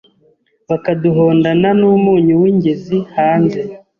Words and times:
bakaduhondana 0.69 1.69
n’umunyu 1.79 2.33
w’ingezi 2.41 2.97
hanze 3.15 3.61